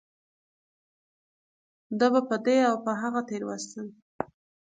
[1.99, 3.87] ده به په دې او په هغه تېرويستل.